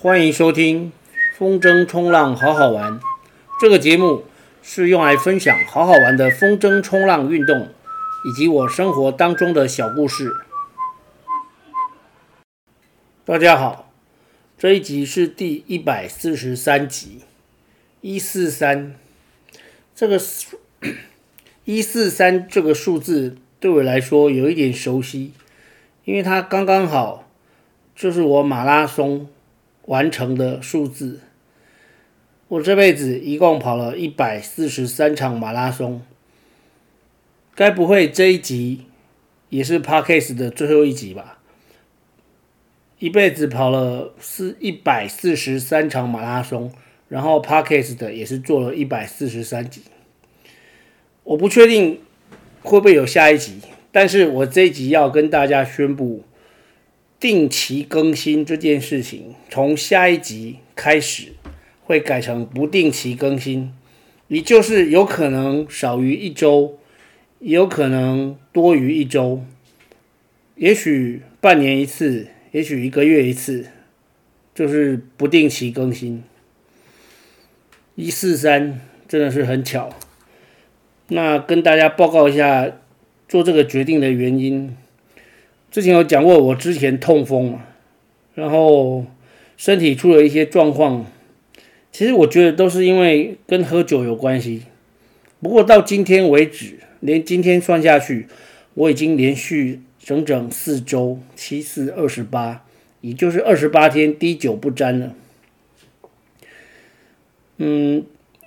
[0.00, 0.92] 欢迎收听
[1.36, 3.00] 风筝冲浪好好玩。
[3.60, 4.22] 这个节目
[4.62, 7.70] 是用来分享好好玩的风筝冲浪运动，
[8.24, 10.36] 以及我生活当中的小故事。
[13.24, 13.92] 大家好，
[14.56, 17.22] 这一集是第一百四十三集，
[18.00, 18.94] 一四三。
[19.96, 20.20] 这个
[21.64, 25.32] 一四三这个数字对我来说有一点熟悉，
[26.04, 27.28] 因为它刚刚好
[27.96, 29.28] 就是我马拉松。
[29.88, 31.20] 完成的数字，
[32.48, 36.02] 我这辈子一共跑了一百四十三场马拉松，
[37.54, 38.82] 该不会这一集
[39.48, 41.38] 也是 Podcast 的最后一集吧？
[42.98, 46.70] 一辈子跑了四一百四十三场马拉松，
[47.08, 49.80] 然后 Podcast 的也是做了一百四十三集，
[51.24, 52.02] 我不确定
[52.60, 56.24] 会不会有下一集，但是我这一集要跟大家宣布。
[57.20, 61.32] 定期更新这件事情，从下一集开始
[61.82, 63.72] 会改成不定期更新，
[64.28, 66.78] 也就是有可能少于一周，
[67.40, 69.42] 也有可能多于一周，
[70.54, 73.66] 也许半年一次，也许一个月一次，
[74.54, 76.22] 就是不定期更新。
[77.96, 79.90] 一四三真的是很巧，
[81.08, 82.70] 那跟大家报告一下
[83.26, 84.76] 做这个决定的原因。
[85.70, 87.64] 之前有讲过，我之前痛风嘛，
[88.34, 89.04] 然后
[89.56, 91.04] 身体出了一些状况，
[91.92, 94.62] 其实我觉得都是因为跟喝酒有关系。
[95.40, 98.26] 不过到今天为止，连今天算下去，
[98.74, 102.64] 我已经连续整整四周，七四二十八，
[103.02, 105.14] 也就是二十八天滴酒不沾了。
[107.58, 108.04] 嗯，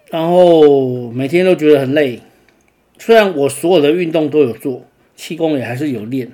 [0.09, 2.21] 然后每天都觉得很累，
[2.97, 6.31] 虽然我所有的运动都有做，气功也还是有练。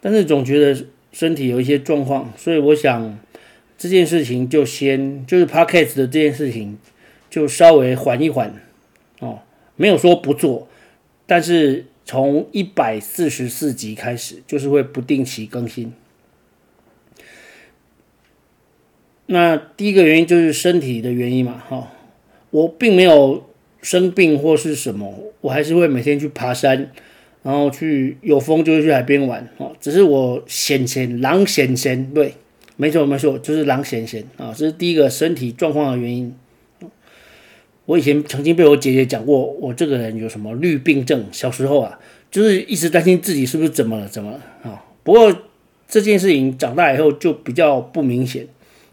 [0.00, 3.18] 但是总觉得身体有一些状况，所以我想
[3.76, 6.78] 这件事情就先就是 Podcast 的这件事情
[7.28, 8.54] 就稍微缓一缓
[9.18, 9.40] 哦，
[9.76, 10.68] 没有说不做，
[11.26, 15.92] 但是从一百四十四集开始就是会不定期更新。
[19.26, 21.88] 那第一个原因就是身体的原因嘛，哈、哦，
[22.50, 23.48] 我并没有
[23.80, 26.90] 生病或是什么，我还是会每天去爬山。
[27.42, 32.34] 然后去有风就会去海边玩哦，只是我闲闲狼闲闲，对，
[32.76, 36.34] 没错没错，就是狼闲闲啊，这是第一个身体状况的原因。
[37.86, 41.98] 我以前曾经被我姐姐讲过，我这个人有什么绿病症，小时候啊，
[42.30, 44.84] 就是一直担心自己是不是怎么了怎么了啊。
[45.02, 45.34] 不过
[45.88, 48.46] 这件事情长大以后就比较不明显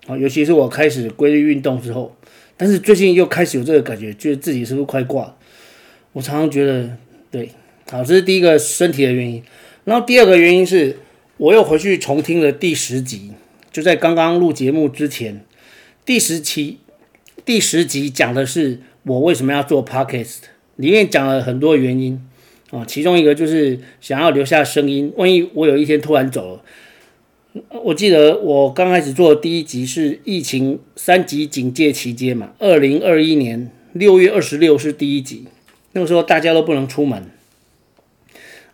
[0.07, 2.15] 啊，尤其是我开始规律运动之后，
[2.55, 5.35] 但是最近又开始有这个感觉，觉得自己是不是快挂了？
[6.13, 6.89] 我常常觉得
[7.29, 7.49] 对。
[7.89, 9.41] 好，这是第一个身体的原因。
[9.85, 10.97] 然后第二个原因是，
[11.37, 13.31] 我又回去重听了第十集，
[13.71, 15.45] 就在刚刚录节目之前，
[16.05, 16.79] 第十期
[17.45, 20.39] 第十集讲的是我为什么要做 Podcast，
[20.75, 22.21] 里面讲了很多原因
[22.71, 26.61] 啊，其中一个就是想要留下声音，万一我有一天突然走了。
[27.83, 35.45] 我记得我刚开始做的第一集是疫情三级警戒期间嘛，二零二一年六月二十六是第一集，
[35.93, 37.23] 那个时候大家都不能出门。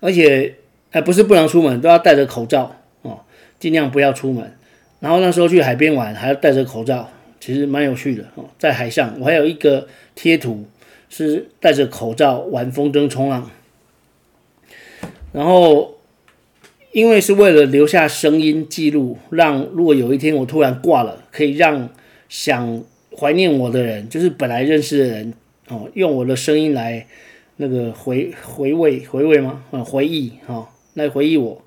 [0.04, 0.56] 而且
[0.92, 3.22] 还不是不能出门，都要戴着口罩哦，
[3.58, 4.54] 尽量不要出门。
[5.00, 7.10] 然后那时候去海边玩，还要戴着口罩，
[7.40, 8.44] 其实蛮有趣的哦。
[8.60, 10.66] 在海上，我还有一个贴图
[11.10, 13.50] 是戴着口罩玩风筝冲浪。
[15.32, 15.96] 然后，
[16.92, 21.88] 因为是为了留下声音记录，让如果有一天我突然挂了，可以让
[22.28, 22.84] 想
[23.18, 25.34] 怀念我的人，就是本来认识的人
[25.70, 27.08] 哦，用我的声音来。
[27.58, 29.64] 那个回回味回味吗？
[29.72, 31.62] 嗯，回忆哈、哦，来回忆我。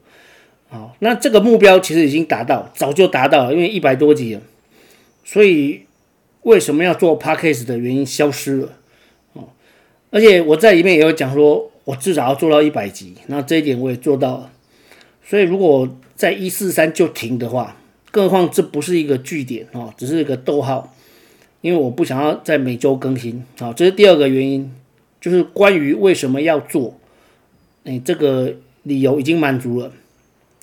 [0.68, 4.40] 好，那这个目标其实已经达到，早就达到了，因为一百多集了。
[5.24, 5.82] 所以
[6.42, 8.72] 为什么要做 Podcast 的原因消失了。
[9.34, 9.50] 哦，
[10.10, 14.50] 而且我在里面也有讲说，我至少要做到一百集，那这一点我也做到了。
[15.24, 17.76] 所以如果在一四三就停的话，
[18.10, 20.92] 更何况这不是一个句点哦，只是一个逗号，
[21.60, 23.44] 因为我不想要在每周更新。
[23.58, 24.72] 好，这是第二个原因。
[25.26, 27.00] 就是关于为什么要做，
[27.82, 29.90] 你，这个理由已经满足了。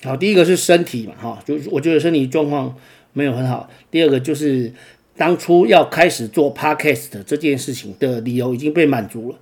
[0.02, 2.74] 好，第一个是身体嘛，哈，就是我觉得身体状况
[3.12, 3.68] 没有很好。
[3.90, 4.72] 第二个就是
[5.18, 9.38] 当初要开始做 podcast 这件事情的理由已经被满足了。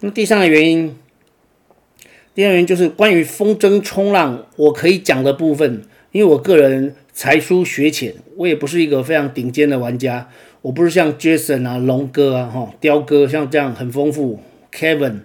[0.00, 0.96] 那第三个原因，
[2.34, 10.28] 第二个原因就是关于风筝冲浪，我可以讲的部分，因为我个人才疏学浅，我也不是一个非常顶尖的玩家。
[10.62, 14.40] 我不是像 Jason 啊、龙哥啊、哈雕哥像这样很丰富
[14.72, 15.20] ，Kevin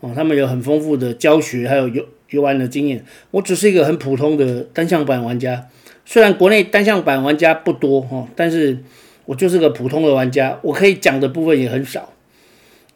[0.00, 3.04] 哦，他们有很丰富的教学还有游游玩的经验。
[3.32, 5.68] 我只是一个很普通的单向板玩家，
[6.04, 8.78] 虽然国内单向板玩家不多哈，但是
[9.24, 12.12] 我就是个普通的玩家，我可以讲的部分也很少。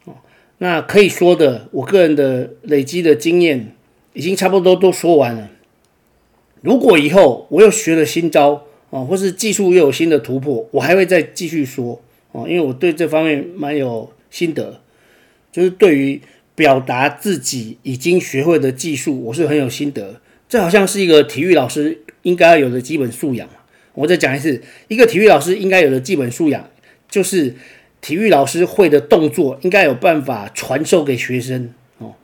[0.04, 0.14] 哦
[0.58, 3.75] 那可以说的，我个人的累积的经验
[4.12, 5.50] 已经差不多都说完了。
[6.60, 12.00] 如果以后我又学了新招哦，或是技术又有新的突破，我还会再继续说
[12.32, 14.81] 哦，因为我对这方面蛮有心得，
[15.50, 16.20] 就是对于
[16.54, 20.20] 表达自己已经学会的技术，我是很有心得。
[20.48, 23.48] 这好像是一个体育老师应该要有的基本素养。
[23.94, 26.69] 我再讲一次，一个体育老师应该有的基本素养
[27.08, 27.54] 就是。
[28.02, 32.14] 体育老师会的动作，应该有办法传授给学生哦。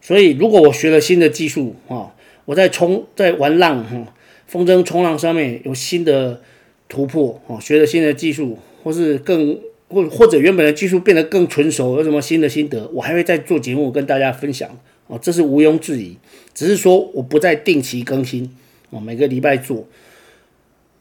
[0.00, 2.12] 所以，如果我学了新的技术啊，
[2.46, 4.12] 我在冲在玩浪哈，
[4.54, 6.40] 风筝冲浪上面有新的
[6.88, 9.58] 突破哦，学了新的技术，或是更
[9.88, 14.78] 或或者原本的技术变得更纯熟，有什么新的心得，我还会再做节目跟大家分享
[15.08, 15.18] 哦。
[15.20, 16.16] 这是毋庸置疑，
[16.54, 18.48] 只是说我不再定期更新
[18.90, 19.88] 哦，每个礼拜做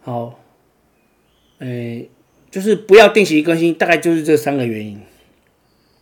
[0.01, 0.39] 好，
[1.59, 2.09] 诶。
[2.49, 4.99] 就是不要定期更新，大概就是这三个原因。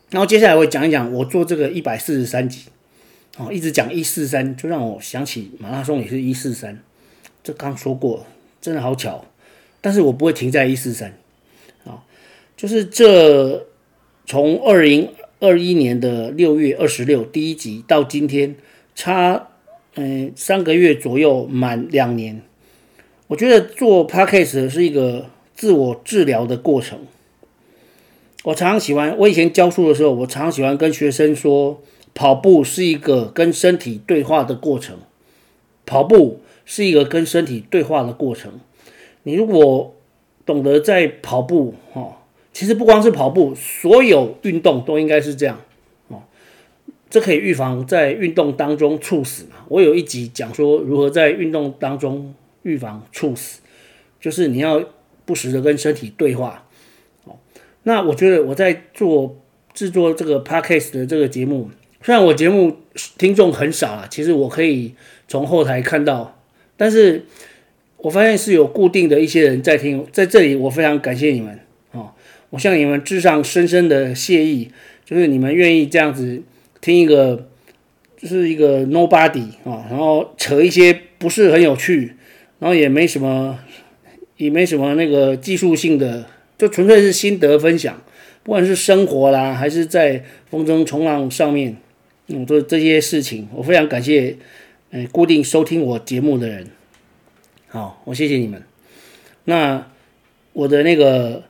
[0.10, 2.66] 然后接下来我讲一讲我做这个一百四十三集，
[3.38, 6.84] 哦，一直讲一四三，就让我想起马拉松也是一四三，
[7.44, 8.26] 这刚说过，
[8.62, 9.26] 真的好巧。
[9.82, 11.18] 但是我不会停在一四三，
[11.86, 12.04] 啊，
[12.56, 13.68] 就是这
[14.26, 15.10] 从二零
[15.40, 18.56] 二一年的六月二十六第一集到今天，
[18.96, 19.50] 差
[19.96, 22.42] 嗯三个月左右满两年，
[23.28, 25.30] 我觉得做 Podcast 是一个。
[25.54, 27.06] 自我治疗的过程，
[28.46, 29.16] 我常常喜欢。
[29.20, 31.80] 我以前教书的时候，我常常喜欢跟学生说，
[32.16, 34.98] 跑步是一个跟身体对话的过程。
[35.86, 36.42] 跑步
[36.72, 38.62] 是一个跟身体对话的过程。
[39.24, 39.94] 你如果
[40.46, 42.24] 懂得在跑步，哈，
[42.54, 45.60] 其实不光是跑步，所有运动都应该是这样，
[46.08, 46.24] 哦，
[47.10, 49.58] 这可以预防在运动当中猝死嘛。
[49.68, 52.34] 我有一集讲说如何在运动当中
[52.64, 53.60] 预防猝死，
[54.22, 54.82] 就是你要。
[55.24, 56.68] 不时的跟身体对话，
[57.26, 57.38] 哦，
[57.84, 59.38] 那我觉得我在做
[59.72, 61.70] 制作这个 podcast 的这个节目，
[62.02, 62.76] 虽然我节目
[63.18, 64.96] 听众很少啊，其实我可以
[65.28, 66.41] 从后台看到，
[66.82, 67.24] 但是
[67.98, 71.60] 我发现是有固定的一些人在听，在这里我非常感谢你们，
[71.92, 72.10] 哦，
[72.50, 74.72] 我向你们致上深深的谢意，
[75.06, 76.42] 就是你们愿意这样子
[76.82, 77.48] 听一个，
[78.18, 82.16] 就是一个 nobody 啊，然后扯一些不是很有趣，
[82.58, 83.60] 然后也没什么。
[84.38, 86.26] 也没什么那个技术性的，
[86.58, 88.02] 就纯粹是心得分享，
[88.42, 91.78] 不管是生活啦，还是在风筝冲浪上面，
[92.26, 94.36] 嗯，做这些事情，我非常感谢，
[94.92, 96.68] 嗯，固定收听我节目的人，
[97.68, 98.64] 好，我谢谢你们。
[99.46, 99.88] 那
[100.54, 101.44] 我的那个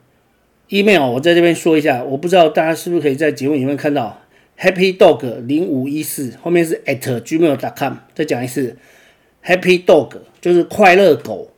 [0.70, 4.22] email，我在这边说一下，我不知道大家是不是可以在节目里面看到
[4.60, 8.78] Happy Dog 零五一四，后面是 at gmail.com，再讲一次
[9.44, 11.50] ，Happy Dog 就是快乐狗。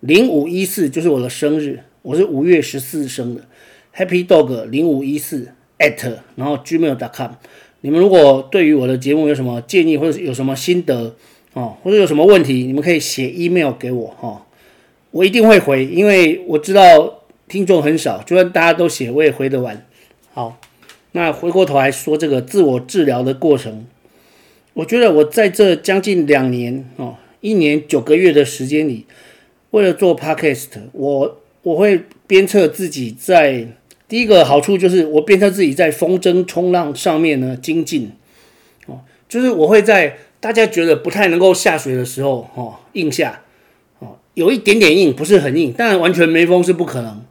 [0.00, 3.40] 零五一四就是我的生日，我是五月十四生的
[3.94, 5.48] ，Happy Dog 零五一四
[5.78, 7.32] at 然后 gmail.com。
[7.82, 11.14] 你们如果对于我的节目有什么建议或者有什么心得
[11.52, 14.46] 哦，或者有什么问题，你们可以写 email 给我哈，
[15.10, 19.86] 我一定会回，因为我知道听众很少，就算大家都写，我也回得完。
[20.32, 20.60] 好，
[21.12, 23.86] 那回过头来说这个自我治疗的过程，
[24.74, 29.06] 我觉得我在这将近两年哦，一年九个月的时间里。
[29.72, 33.66] 为了做 podcast，我我会鞭策自己在
[34.08, 38.12] 第一个好处就是我鞭策自己在风筝冲浪上面呢精进
[38.86, 43.42] 哦，就是我会在大家觉得不太能够下水的时候哦硬下
[43.98, 47.24] 哦，有一点点硬，不是很硬，但完全没风是不可能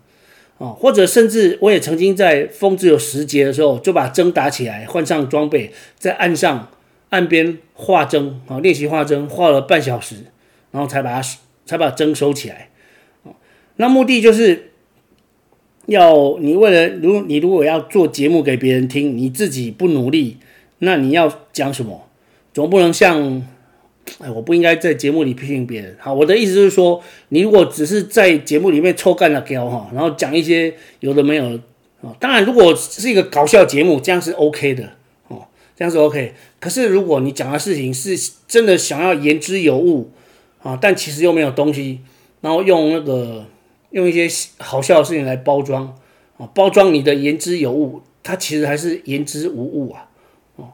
[0.58, 6.70] 哦，或者甚至我也曾经在风只有十节的时候就把筝打起来，换上装备，在岸上
[7.10, 10.16] 岸边画筝啊，练习画筝，画了半小时，
[10.72, 11.28] 然后才把它。
[11.68, 12.70] 才把筝收起来，
[13.24, 13.34] 哦
[13.78, 14.74] 那目的就是
[15.88, 20.38] 要你为了，如你如果要做节目给别人听，你自己不努力，
[20.80, 22.08] 那你要讲什么？
[22.54, 23.46] 总不能像，
[24.20, 25.96] 哎，我不应该在节目里批评别人。
[26.00, 31.60] 好，我的意思就是说，你如果只是在节目里面抽干了胶哈，然后讲一些有的没有的，
[32.20, 34.92] 当然如果是一个搞笑节目，这样是 OK 的
[35.28, 36.34] 哦，这样是 OK。
[36.60, 40.12] 可是如果你讲的事情是真的想要言之有物。
[40.66, 42.00] 啊，但其实又没有东西，
[42.42, 43.46] 然后用那个
[43.96, 45.96] 用一些好笑的事情来包装
[46.38, 50.10] 啊，包装你的言之有物，它其实还是言之无物啊。
[50.58, 50.74] 哦，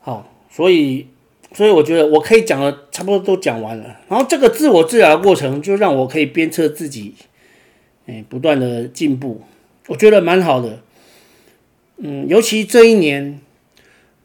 [0.00, 1.08] 好，所以
[1.52, 7.14] 所以我觉得我可以讲的差不多都讲完了，然后这个自我治疗的过程就让我可以鞭策自己，
[8.06, 9.40] 哎，不断的进步，
[9.88, 10.78] 我觉得蛮好的。
[11.96, 13.40] 嗯，尤其这一年，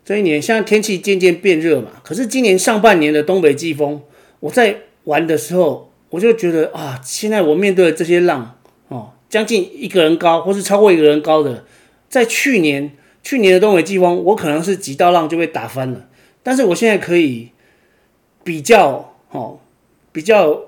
[0.05, 4.03] 这一年现在天气渐渐变热嘛，可是今年上半年的东北季风。
[4.41, 11.65] 我在玩的时候，我就觉得啊，现在我面对的这些浪哦，将近一个人高，或是超过一个人高的，
[12.09, 16.07] 在去年去年的东北季风，我可能是几道浪就被打翻了，
[16.41, 17.51] 但是我现在可以
[18.43, 19.59] 比较哦，
[20.11, 20.63] 比较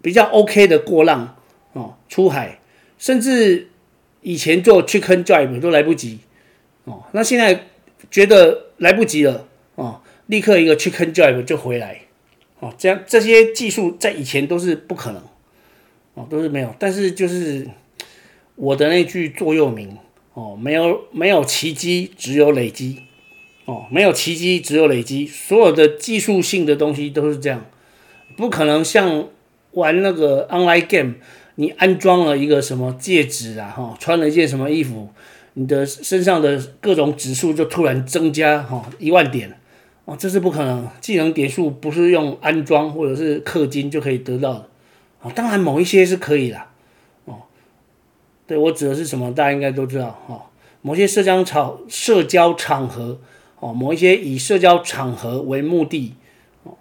[0.00, 1.36] 比较 OK 的过浪
[1.74, 2.60] 哦，出海，
[2.96, 3.68] 甚至
[4.22, 6.20] 以前做 chicken drive 都来不及
[6.84, 7.66] 哦，那现在
[8.10, 12.00] 觉得来不及了哦，立刻一个 chicken drive 就回来。
[12.60, 15.22] 哦，这样这些技术在以前都是不可能，
[16.14, 16.74] 哦，都是没有。
[16.78, 17.66] 但是就是
[18.54, 19.96] 我的那句座右铭，
[20.34, 23.00] 哦，没有没有奇迹，只有累积，
[23.64, 25.26] 哦，没有奇迹，只有累积。
[25.26, 27.64] 所有的技术性的东西都是这样，
[28.36, 29.28] 不可能像
[29.72, 31.14] 玩那个 online game，
[31.54, 35.08] 你安装了一个什么戒指啊，哈，穿了一件什么衣服，
[35.54, 39.56] 你的身上的各种指数就突然增加，哈，一万点。
[40.10, 44.66] 哦，这是不可能，技能点数不是用安装或者是氪金就可以得到的。
[45.22, 46.60] 哦，当然某一些是可以的。
[47.26, 47.42] 哦，
[48.44, 49.32] 对，我指的是什么？
[49.32, 50.20] 大家应该都知道。
[50.26, 50.42] 哦，
[50.82, 53.20] 某些社交场社交场合，
[53.60, 56.14] 哦，某一些以社交场合为目的，
[56.64, 56.72] 哦，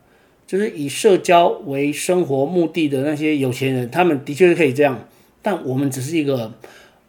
[0.48, 5.07] 就是以社交为生活目的的那些有钱人，他们的确是可以这样。
[5.43, 6.51] 但我们只是一个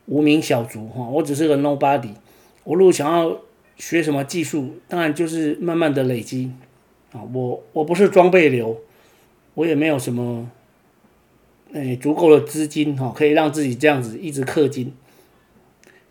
[0.04, 2.10] 无名小卒，哈，我只是个 nobody。
[2.64, 3.38] 我如果想要。
[3.80, 4.78] 学什么技术？
[4.86, 6.52] 当然就是慢慢的累积
[7.12, 7.24] 啊！
[7.32, 8.78] 我我不是装备流，
[9.54, 10.50] 我也没有什么
[11.72, 14.92] 诶足够的资金哈，可以让自己这样子一直氪金。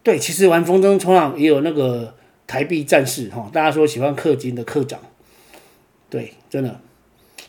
[0.02, 2.16] 对，其实玩风筝冲浪也有那个
[2.48, 5.00] 台币战士哈，大家说喜欢氪金的课长，
[6.10, 6.82] 对，真的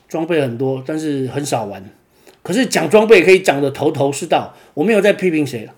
[0.07, 1.83] 装备很多，但是很少玩。
[2.43, 5.75] 可是讲装备可以讲的头头是道，我没有在批评谁了，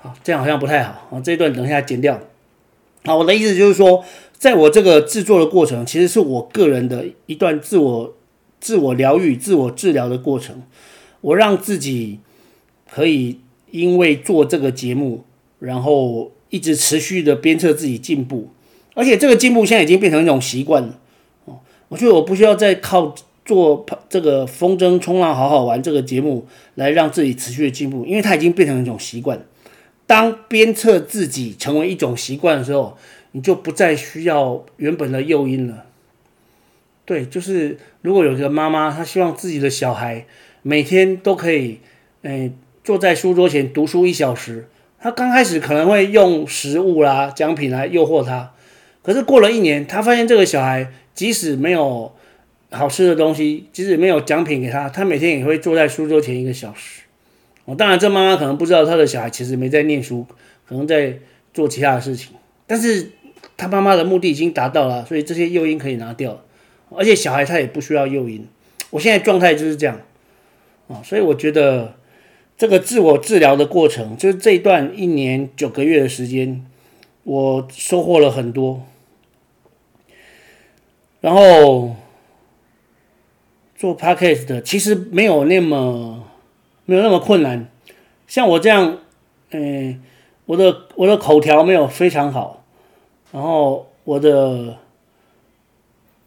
[0.00, 2.20] 好，这样好像不太好啊，这一段等一下剪掉。
[3.04, 4.04] 好，我的意思就是说，
[4.36, 8.14] 在我这个制作的过程，其实是我个人的一段自我、
[8.60, 10.62] 自我疗愈、自我治疗的过程。
[11.22, 12.18] 我让自己
[12.90, 13.40] 可以
[13.70, 15.24] 因为做这个节目，
[15.58, 18.48] 然后一直持续的鞭策自己进步，
[18.94, 20.98] 而且这个进步现在已经变成一种习惯了。
[21.46, 23.14] 哦，我觉得我不需要再靠
[23.44, 29.44] 做这个风筝冲浪好好玩这个节目来让自己持续的进步，因为它已经变成一种习惯。
[30.10, 32.98] 当鞭策自己成为一种习惯的时候，
[33.30, 35.84] 你就不再需要原本的诱因了。
[37.04, 40.26] 对，就是如果有一个妈妈，她希望自己的小孩
[40.62, 41.78] 每天都可以，
[42.22, 42.50] 诶，
[42.82, 44.66] 坐在书桌前读书一小时，
[45.00, 48.50] 她刚开始可能会用食物啦、奖品来诱惑他，
[49.04, 52.12] 可是过了一年，她发现这个小孩即使没有
[52.72, 56.99] 好吃的东西，即使没有奖品给他，他每天也会坐在书桌前一个小时。
[57.74, 60.26] 当然，这妈妈可能不知道她的小孩其实没在念书，
[60.66, 61.18] 可能在
[61.52, 62.32] 做其他的事情。
[62.66, 63.10] 但是
[63.56, 66.42] 她妈妈的目的已经达到了，所以这些诱因可以拿掉。
[66.90, 68.46] 而且小孩他也不需要诱因。
[68.90, 70.00] 我现在状态就是这样
[70.88, 71.94] 啊，所以我觉得
[72.56, 76.66] 这个自我治疗的过程，就是这一段一年九个月的时间，
[77.24, 78.82] 我收获了很多。
[81.20, 81.94] 然后
[83.76, 86.29] 做 podcast 的其实没有那么。
[86.90, 87.68] 没有那么困难，
[88.26, 88.98] 像我这样，
[89.52, 90.02] 嗯、
[90.46, 92.64] 我的我的口条没有非常好，
[93.30, 94.76] 然后我的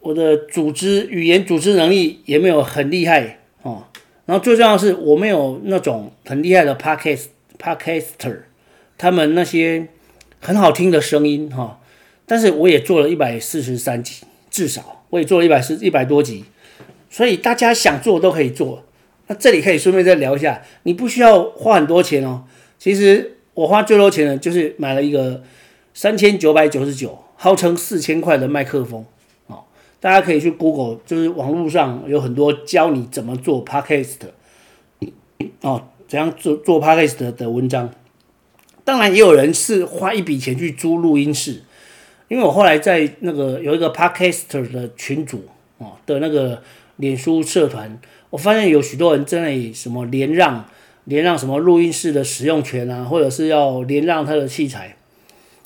[0.00, 3.84] 我的组织语言组织能力也没有很厉害哦，
[4.24, 7.26] 然后最重要的是我没有那种很厉害的 podcast
[7.58, 8.44] podcaster，
[8.96, 9.88] 他们那些
[10.40, 11.76] 很好听的声音哈、哦，
[12.24, 16.46] 但是我也做了一百四十三集，至少我也做了一百四一百多集，
[17.10, 18.82] 所以大家想做都可以做。
[19.26, 22.44] 那这里可以顺便再聊一下，你不需要花很多钱哦。
[22.78, 25.42] 其实我花最多钱的就是买了一个
[25.94, 29.02] 三千九百九十九，号称四千块的麦克风。
[29.46, 29.64] 哦，
[29.98, 34.16] 大家可以去 Google，就是网络上有很多教你怎么做 Podcast，
[35.62, 37.90] 哦，怎样做做 Podcast 的文章。
[38.84, 41.62] 当然，也有人是花一笔钱去租录音室，
[42.28, 45.46] 因为我后来在那个有一个 Podcaster 的群组
[45.78, 46.62] 哦的那个
[46.96, 47.98] 脸书社团。
[48.34, 50.64] 我发现有许多人真的以什么连让、
[51.04, 54.96] 连让什么录音室的使用权啊，或者是要连让他的器材。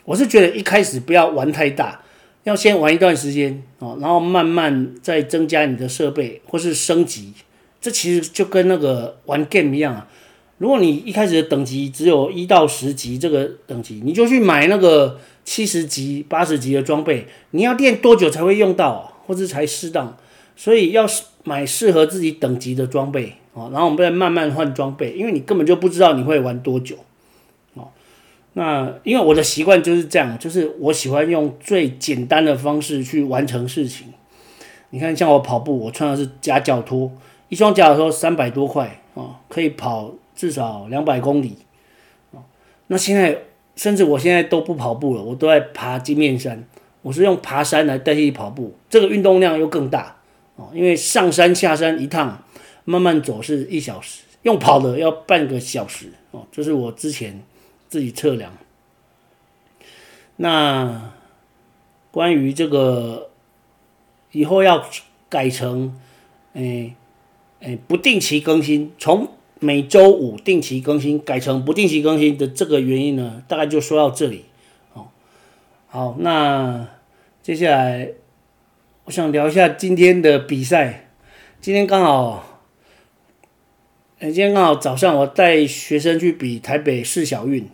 [0.04, 2.02] 我是觉得一开始不要玩太大，
[2.44, 7.32] 要先玩一段时间哦，然后慢慢再增加你的设备或是升级。
[7.80, 10.06] 这其实就跟那个玩 game 一样啊。
[10.58, 20.18] 如果你一开始的等级只有一到十级这个等级，你就去买那个七十级、八十级的装备，你要练多久才会用到，或者才适当？
[20.58, 21.06] 所以要
[21.44, 26.96] 买适合自己等级的装备哦，然后我们再慢慢换装备，因为你根本就不知道你会玩多久
[27.74, 27.86] 哦。
[28.54, 34.08] 那因为我的习惯就是这样，就是我喜欢用最简单的方式去完成事情。
[34.90, 37.12] 你看，像我跑步，我穿的是夹脚拖，
[37.48, 41.58] 一双脚踏车三百多块啊，可以跑至少两百公里
[42.32, 42.42] 啊。
[42.88, 43.42] 那现在
[43.76, 46.66] 甚至我现在都不跑步了，我都在爬金面山。
[47.02, 50.16] 我是用爬山来代替跑步，这个运动量又更大
[50.58, 52.44] 哦，因为上山下山一趟，
[52.84, 57.42] 慢慢走是一小时，用跑的要半个小时哦，这是我之前
[57.88, 58.52] 自己测量。
[60.36, 61.12] 那
[62.10, 63.30] 关于这个
[64.32, 64.84] 以后要
[65.28, 65.98] 改成，
[66.54, 66.94] 诶
[67.60, 69.28] 诶不定期更新，从
[69.60, 74.44] 每周五定期更新改成不定期更新的这个原因呢，大概就说到这里
[74.92, 75.08] 哦。
[75.86, 76.88] 好，那。
[77.40, 78.10] 接下来，
[79.08, 81.08] 我想聊一下今天的比赛。
[81.62, 82.60] 今天刚好，
[84.20, 87.66] 今天刚好早上我带学生去比台北市小运。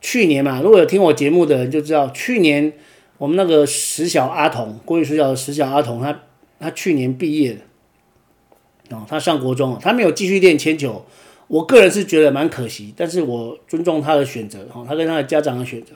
[0.00, 2.72] 去年嘛，如果有听我节目的人就知道，去年
[3.18, 6.22] 我们那个石小阿童，国语石小的十小阿童，他
[6.58, 11.04] 他去年毕业了，哦，他上国中了，他没有继续练铅球。
[11.48, 15.92] 我个人是觉得蛮可惜，但是我尊重他的选择，哈，他跟他的家长的选择，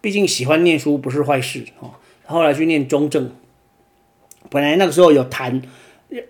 [0.00, 2.00] 毕竟喜欢念书不是坏事，哈。
[2.24, 3.30] 后来去念中正，
[4.52, 5.62] 本来那个时候有谈，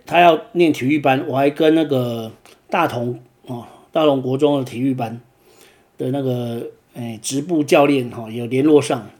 [0.06, 2.32] 他要念体育班，我还跟那个
[2.70, 5.20] 大同哦，大同国中的体育班
[5.98, 9.10] 的那个诶职部教练哈有联络上。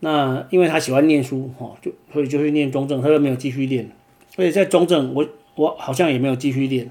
[0.00, 3.90] 那因为他喜欢念书哈，就所以就去念中正，他就没有继续练。
[4.34, 6.90] 所以在中正，我我好像也没有继续练。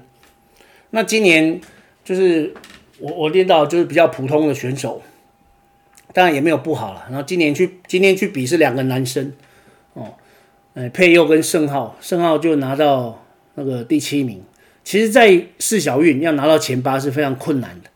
[0.90, 1.60] 那今年
[2.04, 2.54] 就是
[3.00, 5.02] 我我练到就是比较普通的选手。
[6.12, 7.04] 当然也没有不好了。
[7.08, 9.32] 然后今年去今天去比是两个男生，
[10.74, 14.42] 呃，佩佑跟盛浩，盛浩就拿到那个第七名。
[14.84, 17.90] 其实，在四小运要拿到前八是非常困难的，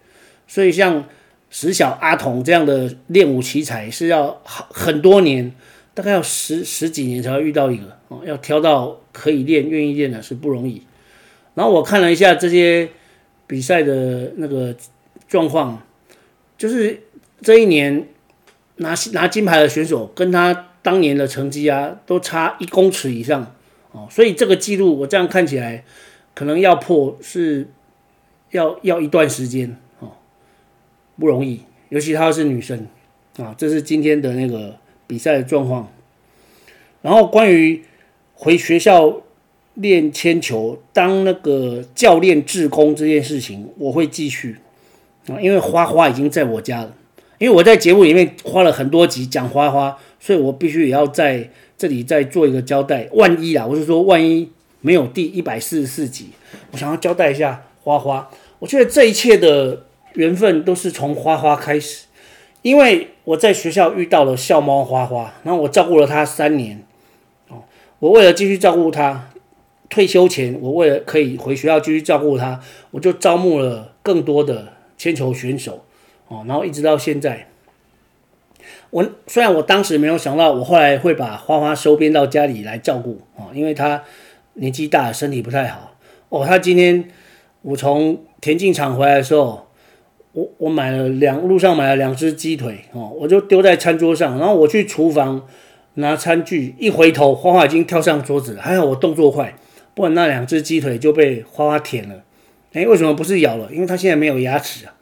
[0.47, 1.05] 所以像
[1.51, 5.53] 十小阿童这样的练武奇才是要很多年，
[5.93, 10.83] 大概要十十几年才会遇到一个哦，要挑到可以练、愿意练的是不容易。
[11.55, 12.89] 然后我看了一下这些
[13.47, 14.75] 比赛的那个
[15.29, 15.83] 状况，
[16.57, 17.03] 就是。
[17.41, 18.09] 这一年
[18.79, 23.55] 拿拿金牌的选手，跟他当年的成绩啊，都差一公尺以上
[23.93, 25.85] 哦，所以这个记录我这样看起来，
[26.35, 27.69] 可能要破是
[28.51, 30.13] 要要一段时间哦，
[31.19, 32.87] 不容易，尤其她是女生
[33.39, 35.89] 啊，这是今天的那个比赛的状况。
[37.03, 37.85] 然后关于
[38.35, 39.23] 回学校
[39.75, 44.59] 练铅球，当那个教练志工这件事情，我会继续
[45.29, 46.95] 啊，因为花花已经在我家了。
[47.39, 49.97] 因为我在节目里面花了很多集讲花花，
[50.29, 53.09] 所以我必须也要在这里再做一个交代。
[53.13, 56.29] 万一啊，我是说万一没有第一百四十四集，
[56.71, 58.29] 我想要交代一下花花。
[58.59, 62.05] 我觉得这一切的缘分都是从花花开始，
[62.61, 66.85] 因为我在学校遇到了校猫花花，然后我照顾了它三年。
[67.49, 67.65] 哦，
[67.99, 69.31] 我为了继续照顾它，
[69.89, 72.61] 退休前我为了可以回学校继续照顾它，
[72.91, 75.87] 我就招募了更多的铅球选手。
[76.27, 77.49] 哦，然后一直到现在，
[78.91, 84.03] 我虽然我当时没有想到，我后来会把花花收编到家里来照顾啊，因为他
[84.55, 85.95] 年纪大，身体不太好。
[86.31, 87.09] 哦，他今天
[87.63, 89.69] 我从田径场回来的时候，
[90.33, 95.47] 我我买了两路上买了两只鸡腿哦，我就丢在餐桌上，然后我去厨房
[95.95, 99.55] 拿餐具，一回头，花花已经跳上桌子了，还好我动作快，
[99.95, 102.23] 不然那两只鸡腿就被花花舔了。
[102.73, 103.71] 哎，为什么不是咬了？
[103.73, 104.95] 因为他现在没有牙齿啊。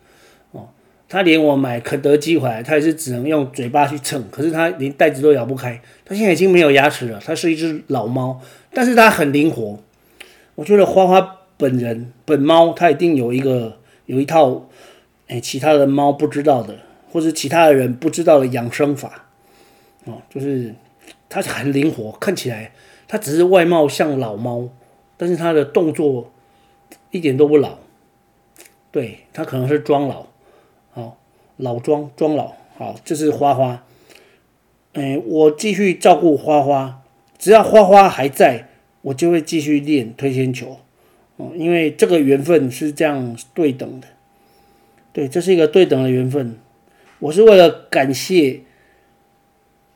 [1.09, 5.81] 他连我买肯德基回来，他也是只能用嘴巴去蹭，可是他连袋子都咬不开。
[6.05, 8.41] 他现在已经没有牙齿了，他是一只老猫，
[8.73, 9.79] 但是他很灵活。
[10.57, 14.69] 我觉得花花本人本猫，它一定有一个有一套，
[15.29, 16.79] 哎，其他的猫不知道的，
[17.13, 19.27] 或是其他的人不知道的养生法，
[20.07, 20.75] 哦，就是
[21.29, 22.73] 它很灵活，看起来
[23.07, 24.69] 它只是外貌像老猫，
[25.17, 26.33] 但是它的动作
[27.11, 27.79] 一点都不老，
[28.91, 30.27] 对，它可能是装老。
[30.97, 31.19] 好，
[31.59, 33.85] 老庄庄老，好，这是花花。
[34.95, 37.03] 嗯，我继续照顾花花，
[37.37, 38.69] 只要花花还在，
[39.03, 40.79] 我就会继续练推铅球。
[41.37, 44.09] 哦，因为这个缘分是这样对等的，
[45.13, 46.57] 对，这是一个对等的缘分。
[47.19, 48.63] 我是为了感谢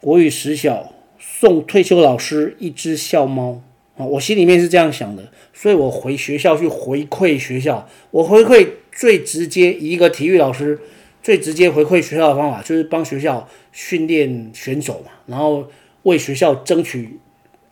[0.02, 3.62] 国语十小送退休老师一只笑猫
[4.06, 8.68] 我心里面是这样想的，所以我回学校去回馈学校，我回馈。
[8.92, 10.78] 最直接一个体育老师
[11.22, 15.70] 最直接回馈学校的方法，就是帮学校训练选手嘛，然后
[16.02, 17.18] 为学校争取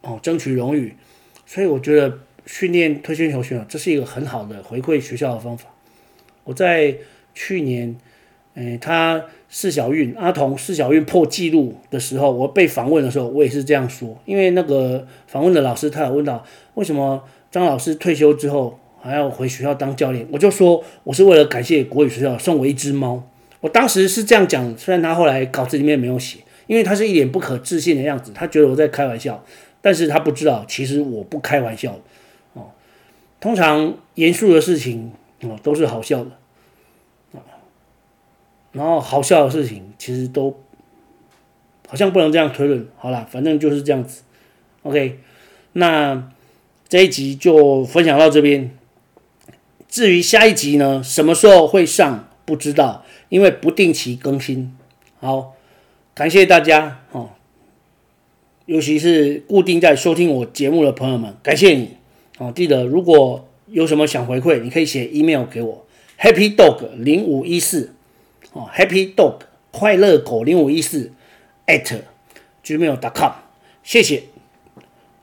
[0.03, 0.95] 哦争取荣誉。
[1.45, 5.69] 所以我觉得训练推铅球选手这是一个很好的回馈学校的方法。
[6.45, 6.97] 我在
[7.35, 7.97] 去年，
[8.59, 14.19] 诶，他四小运阿童四小运破纪录的时候，我被访问的时候，我也是这样说。
[14.25, 16.45] 因为那个访问的老师他有问到，
[16.75, 23.23] 为什么张老师退休之后，还要回学校当教练，我就说我是为了感谢国语学校送我一只猫。
[23.61, 29.45] 我当时是这样讲，虽然他后来稿子里面没有写，因为他是一脸不可置信的样子，他觉得我在开玩笑，
[29.81, 31.97] 但是他不知道其实我不开玩笑
[32.55, 32.71] 哦。
[33.41, 36.31] 通常严肃的事情哦都是好笑的，
[38.73, 40.59] 然后好笑的事情其实都
[41.87, 42.87] 好像不能这样推论。
[42.97, 44.23] 好了，反正就是这样子。
[44.83, 45.19] OK，
[45.73, 46.31] 那
[46.89, 48.71] 这一集就分享到这边。
[49.89, 53.05] 至于下一集呢，什么时候会上不知道。
[53.31, 54.75] 因为不定期更新，
[55.21, 55.53] 好，
[56.15, 57.29] 感谢大家哦，
[58.65, 61.99] 尤其是固定在收听我节目的朋友们，感谢你
[62.39, 62.51] 哦。
[62.57, 65.87] 记得如果有什么想回馈，你可以写 email 给我
[66.19, 67.93] ，happy dog 零五一四
[68.59, 71.13] 哦，happy dog 快乐狗零五一四
[71.67, 72.01] at
[72.65, 73.33] gmail.com，
[73.85, 74.25] 谢谢。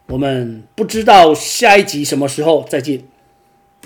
[0.08, 3.04] 我们不知道下一集什么时候再见。